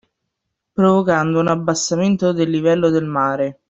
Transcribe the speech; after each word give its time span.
Provocando 0.73 1.39
un 1.39 1.47
abbassamento 1.49 2.31
del 2.33 2.49
livello 2.49 2.89
del 2.89 3.05
mare 3.05 3.59